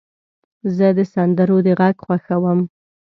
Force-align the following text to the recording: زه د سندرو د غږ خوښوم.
زه 0.75 0.87
د 0.97 0.99
سندرو 1.13 1.57
د 1.65 1.67
غږ 1.79 1.95
خوښوم. 2.05 2.59